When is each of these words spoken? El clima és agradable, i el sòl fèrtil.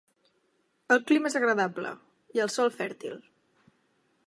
El 0.95 1.01
clima 1.11 1.31
és 1.31 1.35
agradable, 1.41 1.93
i 2.39 2.43
el 2.47 2.51
sòl 2.57 2.73
fèrtil. 2.81 3.23